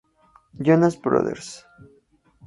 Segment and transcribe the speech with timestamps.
[0.67, 1.51] Jonas Brothers.